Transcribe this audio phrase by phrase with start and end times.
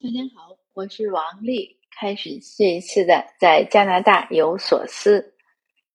[0.00, 1.76] 大家好，我是王丽。
[1.90, 5.34] 开始这一次的在加拿大有所思。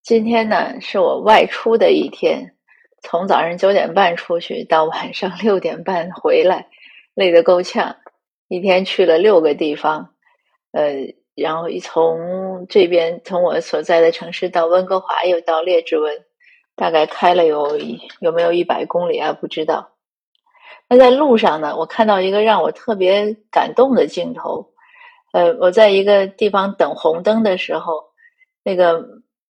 [0.02, 2.54] 今天呢是我外出的一天，
[3.02, 6.68] 从早上九点半出去到晚上六点半回来，
[7.14, 7.96] 累得够呛。
[8.50, 10.14] 一天去了六个地方，
[10.74, 16.26] 呃，然后一从这边从我所在的城市到温哥华，又到列治文，
[16.76, 17.78] 大概开了有
[18.20, 19.32] 有没有一百公里啊？
[19.32, 19.93] 不知道。
[20.94, 24.64] 那在路上呢，我看到一个让我特别感动的镜头。
[25.32, 27.94] 呃，我在一个地方等红灯的时候，
[28.64, 29.04] 那个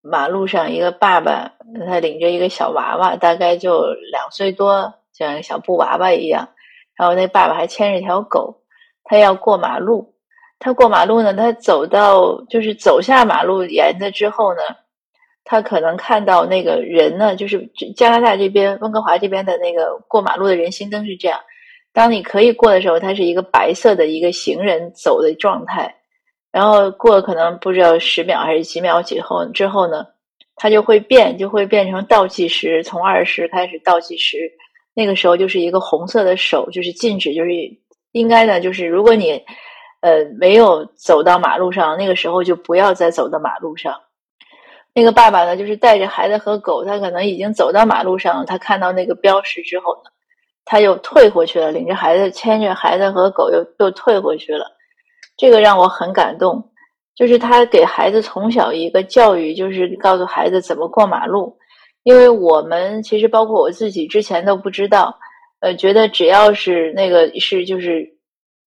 [0.02, 1.50] 马路上一个爸爸，
[1.84, 3.82] 他领着一个小娃娃，大概就
[4.12, 6.48] 两岁多，像小布娃娃一样。
[6.94, 8.62] 然后那爸爸还牵着一条狗，
[9.02, 10.14] 他要过马路。
[10.60, 14.60] 他过马路呢，他走到就是走下马路沿的之后呢。
[15.44, 21.40] 他可能看到那个人呢，就是加拿大这边温哥华这边的那个过马路的人行灯是这样：
[21.92, 25.94] 当你可以过的时候，它是一个白色的一个行人走的状态，
[26.50, 30.06] 然后过可能不知道十秒还是几秒几后之后呢，
[30.54, 34.38] 它就会变，就会变成倒计时，从二十开始倒计时。
[34.94, 37.50] 那个时候就是一个红色的手，就是禁止，就是
[38.12, 39.42] 应该呢，就是如果你
[40.02, 43.98] 呃没有走到马路上，那个时候就不要再走到马路上。
[44.94, 50.10] 那个爸爸呢，就是带着孩子和狗，他可能已经走到马路上了，他看到那个标识之后呢，
[50.64, 54.66] 他又退回去了，领着孩子，牵着孩子和狗又又退回去了。
[55.36, 56.70] 这个让我很感动，
[57.14, 61.56] 就是他给孩子从小一个教育，就是告诉孩子怎么过马路。
[62.02, 65.18] 因为我们其实包括我自己之前都不知道，
[65.60, 68.06] 呃，觉得只要是那个是就是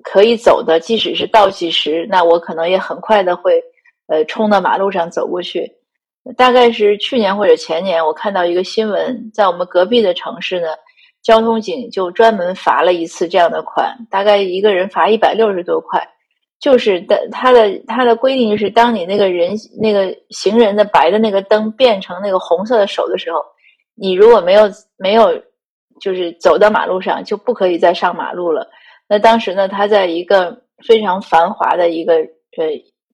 [0.03, 3.61] 可以走的，即使是倒计时，那我可能也很快的会
[4.07, 5.71] 呃冲到马路上走过去。
[6.35, 10.69] 大概是去年或者前年，我看到一个新闻，在我们隔壁的城市呢，
[11.21, 16.07] 交通警就专门罚了一次这样的款，大概一个人罚一百六十多块。
[16.59, 23.39] 就是的，他的他的规定就是，当你那个人那个行人的白的那个灯变成那个红色的手的时候，
[23.93, 24.63] 你如果没有
[24.97, 25.29] 没有
[26.01, 28.67] 就是走到马路上，就不可以再上马路了。
[29.07, 30.57] 那当时呢，他在一个
[30.87, 32.65] 非常繁华的一个呃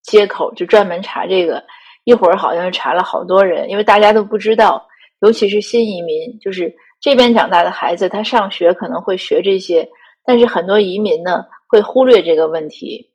[0.04, 1.62] 街口，就专门查这个。
[2.04, 4.86] 一会儿好像查了好多人，因为大家都不知道，
[5.22, 9.88] 尤其是新移民，就是这边长大的孩子，他上学可能会学这些，
[10.26, 13.10] 但是很多移民呢会忽略这个问题。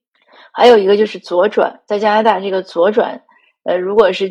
[0.52, 3.20] 还有一个就是左转，在加拿大这个左转，
[3.64, 4.30] 呃，如果是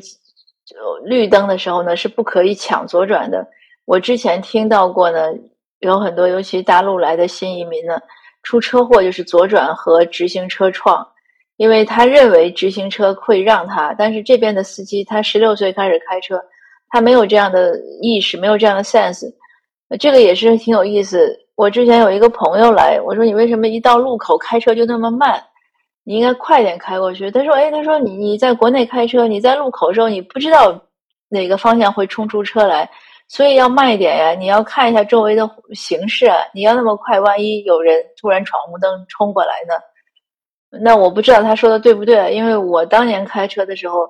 [1.04, 3.46] 绿灯的时候呢，是不可以抢左转的。
[3.86, 5.32] 我之前听到过呢，
[5.80, 8.00] 有很多尤其大陆来的新移民呢，
[8.42, 11.06] 出车祸就是左转和直行车撞。
[11.58, 16.40] 因为他认为直行车会让他，但是这边的司机他十六岁开始开车，
[16.90, 19.26] 他没有这样的意识，没有这样的 sense，
[20.00, 21.38] 这个也是挺有意思。
[21.56, 25.42] 我之前有一个朋友来，我说你为什么一到路口开车就那么慢？
[26.04, 27.32] 你应该快点开过去。
[27.32, 30.80] 他说：“哎，他说你你在国内开车，你在路口的时候你不知道
[31.30, 32.88] 哪个方向会冲出车来，
[33.28, 34.36] 所以要慢一点呀。
[34.36, 39.74] 你要看一下周围的形势啊，你要那么快，万一有人突然闯红灯冲过来呢？”
[40.70, 44.10] 那我不知道他说的对不对，因为我当年开车的时候，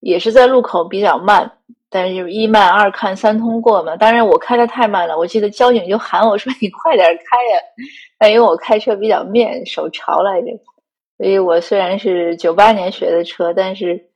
[0.00, 1.50] 也是在路口比较慢，
[1.90, 3.96] 但是就一慢二看三通过嘛。
[3.96, 7.60] 当然我开的太慢了，我记得交警就喊我说：“你快点开呀！”
[8.18, 10.46] 但因为我开车比较面，手潮来着，
[11.18, 14.08] 所以我虽然是九八年学的车，但是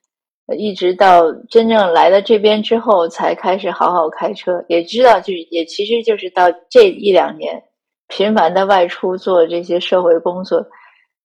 [0.57, 4.65] 一直到真正来到这边之后，才开始好好开车。
[4.69, 7.63] 也知道，就也其实就是到这一两年，
[8.07, 10.65] 频繁的外出做这些社会工作。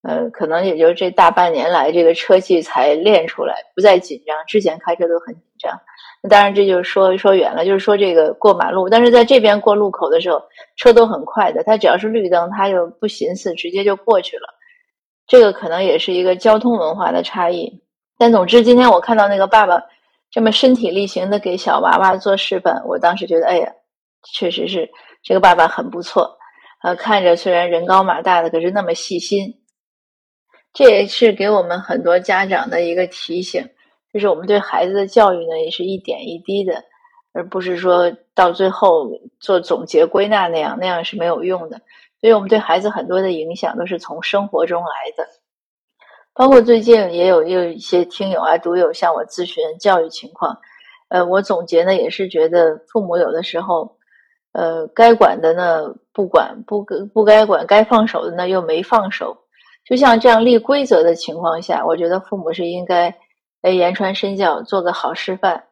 [0.04, 4.36] 呃，可能也就这大半年来，这个车技才练出来，不再紧张。
[4.48, 5.80] 之前开车都很紧张。
[6.22, 10.42] 那当然，这就是说说远了，就是说这个过马路，但是在这边过路口的时候，
[10.76, 11.64] 车都很快的。
[11.64, 14.48] 他只要是绿灯，他就不寻思，直接就过去了。
[15.26, 17.82] 这个可能也是一个交通文化的差异。
[18.18, 19.82] 但总之，今天我看到那个爸爸
[20.30, 23.72] 这么身体力行的给小娃娃做示范，我当时觉得，哎呀，
[24.34, 24.90] 确实是
[25.24, 26.38] 这个爸爸很不错。
[26.84, 29.63] 呃，看着虽然人高马大的，可是那么细心。
[30.74, 33.64] 这也是给我们很多家长的一个提醒，
[34.12, 36.84] 就是我们对孩子的教育呢，也是一点一滴的，
[37.32, 39.08] 而不是说到最后
[39.40, 41.80] 做总结归纳那样，那样是没有用的。
[42.20, 45.28] 所以我们对孩子很多的影响都是从生活中来的，
[46.34, 50.58] 包括最近也有有一些听友啊、读友向我咨询教育情况，
[51.10, 53.98] 呃，我总结呢也是觉得父母有的时候，
[54.54, 56.84] 呃，该管的呢不管，不
[57.14, 59.43] 不该管，该放手的呢又没放手。
[59.86, 63.14] 就像这样立规则的情况下，我觉得父母是应该，
[63.62, 65.64] 呃，言传身教，做个好示范，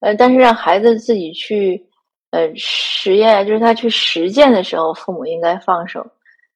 [0.00, 1.86] 呃，但是让孩子自己去，
[2.30, 6.06] 呃，实验，就是他去实践的时候，父母应该放手。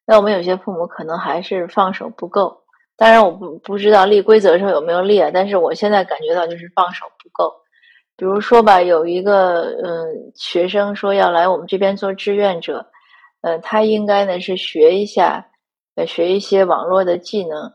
[0.06, 2.56] 那我们有些父母可能还是放手不够。
[2.96, 7.52] 当然，我不不知道立规则的时候有没有立啊，但是我现在感觉到就是放手不够。
[8.16, 12.84] 比如说吧，有一个嗯学生说要来我们这边做志愿者，
[13.40, 15.46] 呃，他应该呢是学一下，
[16.06, 17.72] 学一些网络的技能，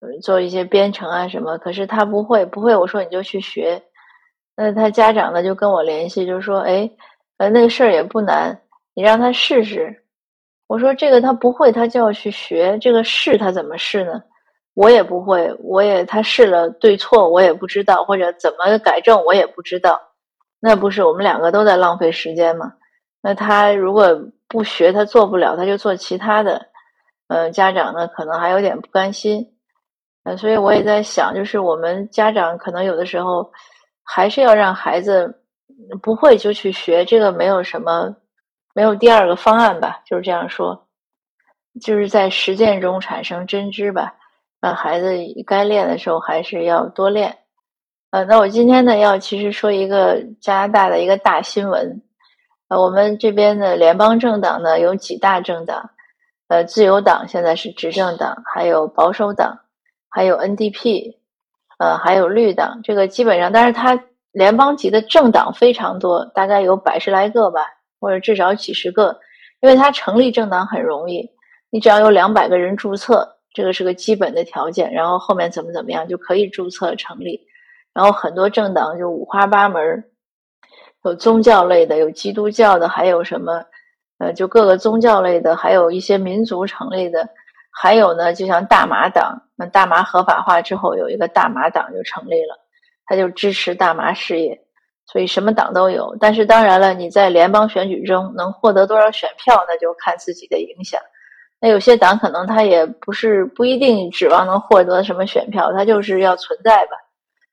[0.00, 1.58] 嗯做一些编程啊什么。
[1.58, 3.82] 可是他不会，不会，我说你就去学。
[4.56, 6.90] 那他家长呢就跟我联系，就说，哎，
[7.36, 8.60] 呃，那个事儿也不难，
[8.94, 10.02] 你让他试试。
[10.66, 12.78] 我说这个他不会，他就要去学。
[12.80, 14.22] 这个试他怎么试呢？
[14.74, 20.00] 我也不会，我也他试了对错我也不知道，或者怎么改正我也不知道，
[20.60, 22.74] 那不是我们两个都在浪费时间吗？
[23.20, 26.67] 那他如果不学，他做不了，他就做其他的。
[27.28, 29.46] 嗯，家长呢可能还有点不甘心，
[30.24, 33.52] 呃，所以我也在想，就是我们家长可能有的时候
[34.02, 35.42] 还是要让孩子
[36.02, 38.16] 不会就去学，这个没有什么，
[38.74, 40.86] 没有第二个方案吧，就是这样说，
[41.80, 44.14] 就是在实践中产生真知吧。
[44.60, 45.14] 那孩子
[45.46, 47.38] 该练的时候还是要多练。
[48.10, 52.02] 呃，那我今天呢要其实说一个加拿大的一个大新闻。
[52.68, 55.90] 呃，我们这边的联邦政党呢有几大政党，
[56.48, 59.60] 呃，自由党现在是执政党，还有保守党，
[60.08, 61.16] 还有 NDP，
[61.78, 62.80] 呃，还有绿党。
[62.82, 64.02] 这个基本上，但是它
[64.32, 67.60] 联邦级的政党非常多，大概有百十来个吧，
[68.00, 69.18] 或者至少几十个，
[69.60, 71.30] 因为它成立政党很容易，
[71.70, 73.36] 你只要有两百个人注册。
[73.54, 77.40] 这个是个基本的条件，然后后面怎么怎么样就可以注册成立。
[77.92, 80.04] 然后很多政党就五花八门，
[81.02, 83.64] 有宗教类的，有基督教的，还有什么
[84.18, 87.28] 呃，就各个宗教类的，还有一些民族成立的，
[87.70, 92.58] 还有呢，就像大麻党，那大麻合法化之后，有一个大麻党就成立了，
[93.06, 94.60] 他就支持大麻事业，
[95.06, 96.16] 所以什么党都有。
[96.18, 101.00] 但是当然了，你在联邦选举中能获得多少选票，那就看自己的影响。
[101.60, 106.92] 那有些党可能他也不是不一定指望能获得什么选票，他就是要存在吧。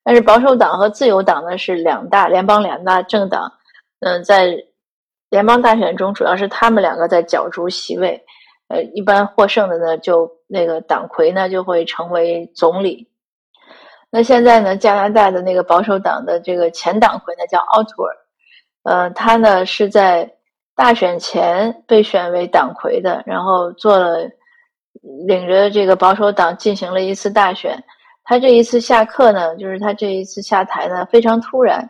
[0.04, 3.52] 但是保守党和自由党呢是两大联邦两大政党，
[4.02, 4.56] 嗯，在
[5.36, 8.24] 联邦大选中主要是他们两个在角逐席位，
[8.70, 13.06] 呃，一般获胜的呢就那个党魁呢就会成为总理。
[14.10, 18.16] 那现在呢，加拿大的那个保守党的这个前党魁呢叫奥图尔，
[18.84, 20.32] 呃，他呢是在。
[20.78, 24.30] 大选前被选为党魁的，然后做了
[25.26, 27.82] 领着这个保守党进行了一次大选。
[28.26, 31.90] 他这一次下课呢，就是他这一次下台呢非常突然，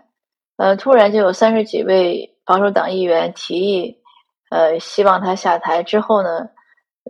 [0.58, 3.98] 呃，突然就有三十几位保守党议员提议，
[4.50, 5.82] 呃，希望他下台。
[5.84, 6.48] 之后呢，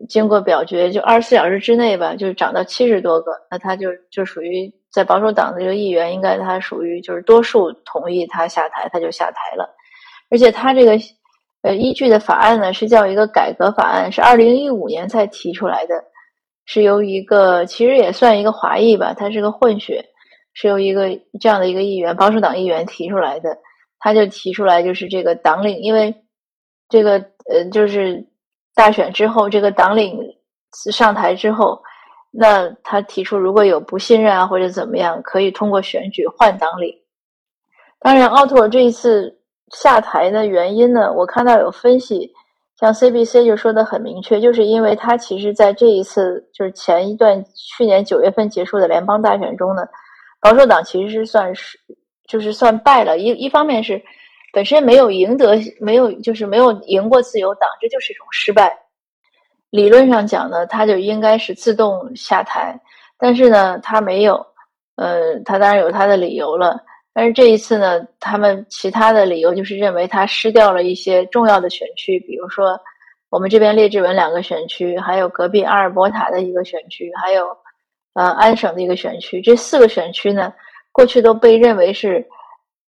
[0.08, 3.32] 经过表决，就二十四小时之内吧，就涨到七十多个。
[3.52, 9.70] 那他就就属于在保守党的这个议员，应该他属于就是多数同意他下台，他就下台了。
[10.30, 10.98] 而且他这个。
[11.62, 15.96] 呃，依据的法案呢是叫一个改革法案，是二零一五年才提出来的，
[16.68, 20.06] 是由一个其实也算一个华裔吧，他是个混血，
[20.54, 21.10] 是由一个
[21.40, 23.58] 这样的一个议员，保守党议员提出来的。
[24.06, 26.14] 他就提出来，就是这个党领，因为
[26.88, 27.14] 这个
[27.50, 28.24] 呃，就是
[28.76, 30.20] 大选之后，这个党领
[30.92, 31.82] 上台之后，
[32.30, 36.94] 那他提出如果有不信任啊或者怎么样，可以通过选举换党领。
[38.00, 39.42] 当然，奥托尔这一次。
[39.72, 41.12] 下台的原因呢？
[41.12, 42.32] 我看到有分析，
[42.80, 49.82] 像 CBC 就说的很明确，就是因为他其实在这一次就是前一段去年九月份结束的联邦大选中呢，
[50.40, 51.80] 保守党其实是算是
[52.28, 53.18] 就是算败了。
[53.18, 54.02] 一一方面是
[54.54, 58.78] 本身没有赢得，没有就是没有赢过自由党，这就是一种失败。
[59.70, 62.80] 理论上讲呢，他就应该是自动下台，
[63.18, 64.46] 但是呢，他没有，
[64.96, 66.80] 呃，他当然有他的理由了。
[67.14, 72.80] 但是这一次呢，他们其他的理由就是认为他失掉了一些重要的选区，比如说
[73.30, 77.48] 我们这边列治文两个选区，还有隔壁阿尔伯塔的一个选区，还有
[78.14, 79.42] 呃安省的一个选区。
[79.42, 80.54] 这四个选区呢，
[80.96, 82.26] 过去都被认为是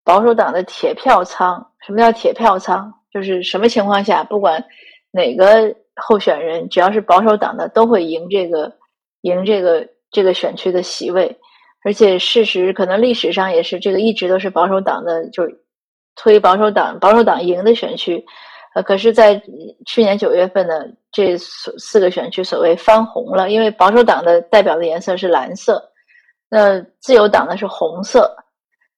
[0.03, 1.71] 保守党的铁票仓。
[1.83, 2.93] 什么叫铁票仓？
[3.11, 4.63] 就是什么情况下，不管
[5.09, 8.71] 哪个候选人，只要是保守党的，都会赢这个
[9.21, 11.35] 赢这个这个选区的席位。
[11.83, 15.59] 而且事实可能历史上也是这个，一直都是保守党的，就是
[16.15, 18.23] 推保守党，保守党赢的选区。
[18.75, 19.41] 呃，可是，在
[19.87, 25.81] 去年九月份呢，这四个选区所谓翻红了，因为保守党的代表的颜色是蓝色，
[26.55, 28.33] 那自由党呢是红色，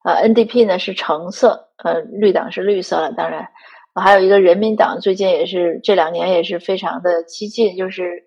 [0.05, 3.11] 呃，NDP 呢是橙色，呃，绿党是绿色了。
[3.13, 3.49] 当然，
[3.95, 8.25] 还有一个人民党，最近也是这两年也是非常的激进，就是。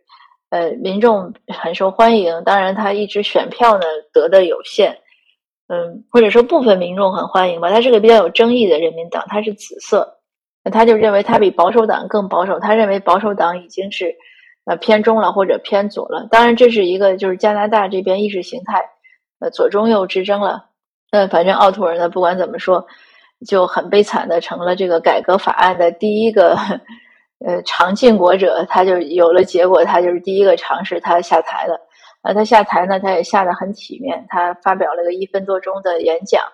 [0.52, 4.98] 呃，民众很受欢迎，当然他一直选票呢得的有限，
[5.68, 7.70] 嗯，或者说部分民众很欢迎吧。
[7.70, 10.18] 他是个比较有争议的人民党，他是紫色，
[10.64, 14.12] 那他就认为他比保守党更保守，他认为保守党已经是
[14.64, 16.26] 呃偏中了或者偏左了。
[16.32, 18.84] 当然，这是一个就是加拿大这边意识形态
[19.40, 20.66] 呃左中右之争了。
[21.10, 22.86] 嗯，反正奥图尔呢，不管怎么说，
[23.46, 26.56] 就很悲惨的成了这个改革法案的第一个
[27.44, 31.80] 呃尝禁果者，他就有了结果，他就是第一个尝试，他下台了。
[32.22, 36.44] 呃，他下台呢，他也下得很体面，他发表了个一分多钟的演讲。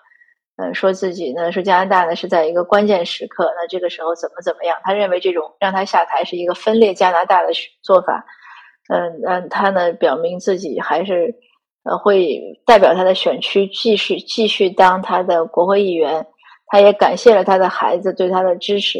[0.58, 4.78] 嗯，说自己呢，说加拿大呢是在一个关键时刻，那这个时候怎么怎么样？
[4.84, 7.48] 他认为这种让他下台是一个分裂加拿大的
[7.82, 8.24] 做法。
[8.88, 11.34] 嗯嗯，他呢表明自己还是
[11.86, 16.26] 呃会代表他的选区继续继续当他的国会议员。
[16.68, 18.98] 他也感谢了他的孩子对他的支持。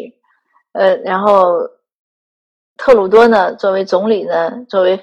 [0.72, 1.58] 呃，然后
[2.76, 5.00] 特鲁多呢作为总理呢，作为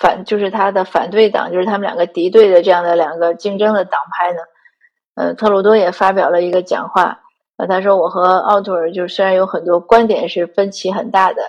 [0.00, 4.40] 反就是他的反对党，就是他们两个敌对的这样的两个竞争的党派呢。
[5.16, 7.20] 呃，特鲁多也发表了一个讲话，
[7.58, 11.42] 呃，他说我和奥图尔就虽然有很多观点是分歧很大的，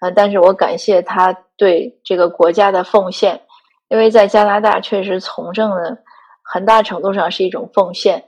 [0.00, 3.42] 呃，但是我感谢他对这个国家的奉献，
[3.88, 5.96] 因为在加拿大确实从政呢，
[6.42, 8.22] 很大程度上是一种奉献，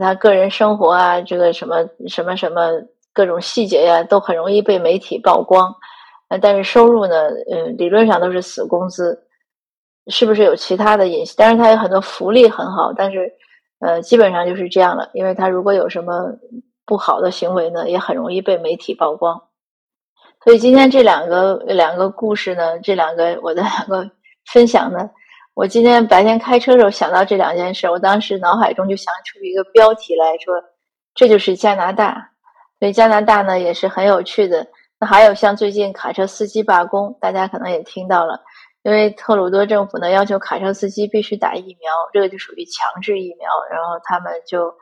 [0.00, 1.76] 他个人生活啊，这个什么
[2.08, 2.70] 什么什么
[3.12, 5.74] 各种细节呀，都很容易被媒体曝光，
[6.40, 9.26] 但是收入呢，嗯，理论上都是死工资，
[10.08, 11.24] 是不是有其他的隐？
[11.36, 13.32] 但是他有很多福利很好，但是。
[13.78, 16.32] 呃，基本上就是这样了，因为他如果有什么
[16.86, 19.38] 不好的行为呢，也很容易被媒体曝光。
[20.42, 24.10] 所以今天这两个两个故事呢，这两个我的两个
[24.52, 25.10] 分享呢，
[25.54, 30.54] 我今天白天开车的时候想到这两件事，我当时脑海中就想出一个标题来说，
[31.14, 32.30] 这就是加拿大。
[32.78, 34.66] 所以加拿大呢也是很有趣的。
[35.00, 38.40] 那还有像最近卡车司机罢工，大家可能也听到了。
[38.82, 43.48] 因为特鲁多政府呢要求卡车司机必须打疫苗，这个就属于强制疫苗。
[43.70, 44.72] 然后他们就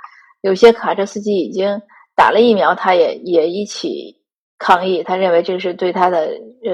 [0.42, 1.80] 有些卡车司机已经
[2.14, 4.16] 打了疫苗，他也也一起
[4.58, 5.02] 抗议。
[5.02, 6.26] 他认为这是对他的
[6.64, 6.72] 呃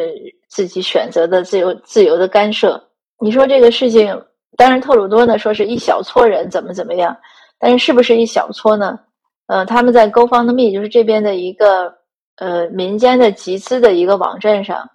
[0.49, 2.83] 自己选择的自由自由的干涉。
[3.19, 4.23] 你说这个事情，
[4.57, 7.17] 当然特鲁多呢说是一小撮人怎么怎么样，
[7.59, 8.99] 但是是不是一小撮呢？
[9.47, 11.93] 呃，他们在 GoFundMe 就是这边的一个
[12.37, 14.89] 呃民间的集资的一个网站上。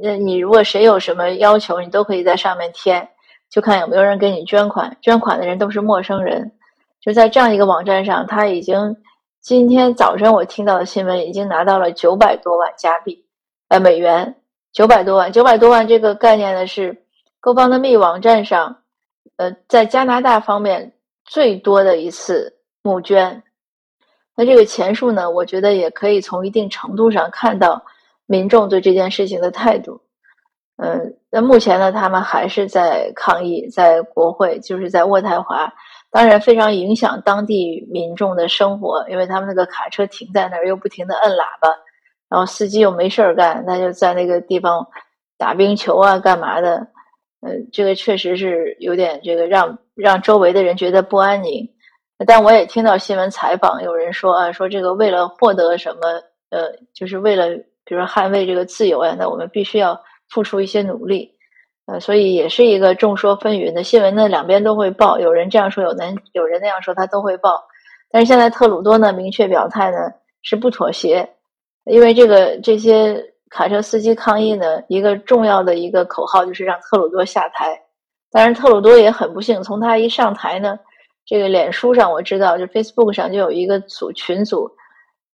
[0.00, 3.08] 那你如果谁有什么要求，你都可以在上面填，
[3.50, 4.94] 就看有没有人给你捐款。
[5.00, 6.52] 捐款的人都是陌生人，
[7.00, 8.94] 就在这样一个网站上，他已经
[9.40, 13.24] 今天早晨我听到的新闻，已经拿到了九百多万加币，
[13.68, 14.36] 呃，美元
[14.72, 17.04] 九百多万，九百多万这个概念呢是
[17.40, 18.82] GoFundMe 网站上，
[19.36, 23.42] 呃，在加拿大方面最多的一次募捐。
[24.36, 27.84] 那这个钱数呢，我觉得也可以从一定程度上看到。
[28.30, 30.02] 民众对这件事情的态度，
[30.76, 35.72] 嗯，那目前呢，他们还是在抗议，在国会，就是在渥太华，
[36.10, 41.68] 当然非常影响当地民众的生活，因为他们那个卡车停在那儿，又不停的摁喇叭，
[42.28, 44.86] 然后司机又没事儿干，那就在那个地方
[45.36, 46.86] 打冰球啊，干嘛的，
[47.40, 51.68] 嗯，这个确实是有点这个让让周围的人觉得不安宁。
[52.26, 56.08] 但我也听到新闻采访，有人说啊，说这个为了获得什么，
[56.50, 57.46] 呃，就是为了。
[57.88, 59.98] 比如说捍卫这个自由呀，那我们必须要
[60.28, 61.32] 付出一些努力，
[61.90, 67.64] 呃，所以也是一个众说纷纭的新闻呢，两边都会报，有人这样说，有人有人那样说，他都会报。
[68.10, 69.96] 但是现在特鲁多呢明确表态呢
[70.42, 71.26] 是不妥协，
[71.86, 77.80] 因为这个这些卡车司机抗议呢，一个重要的一个口号就是让特鲁多下台。
[78.30, 80.78] 当然特鲁多也很不幸，从他一上台呢，
[81.24, 84.70] 这个脸书上我知道，就 Facebook 上就有一个组群组。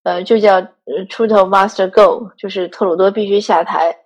[0.05, 0.61] 呃，就叫
[1.09, 3.97] Trudeau must go，就是特鲁多必须下台。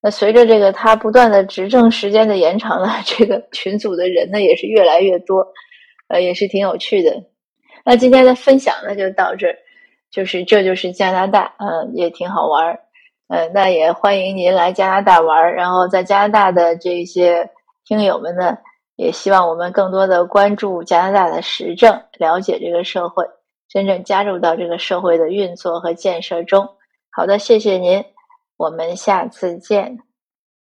[0.00, 5.46] 那随着这个他不断的执政时间的延长呢， 这个群组的人呢也是越来越多，
[6.08, 7.24] 呃，也是挺有趣的。
[7.84, 9.56] 那今天的分享呢就到这儿，
[10.10, 12.80] 就是这就是加拿大，嗯，也挺好玩儿，
[13.28, 15.54] 呃，那也欢迎您来加拿大玩儿。
[15.54, 17.50] 然后在加拿大的这些
[17.84, 18.58] 听友们呢，
[18.96, 23.24] 也希望我们更多的关注加拿大的时政，了解这个社会。
[23.68, 26.68] 真正加入到这个社会的运作和建设中。
[27.10, 28.02] 好的，谢谢您，
[28.58, 29.98] 我们下次见。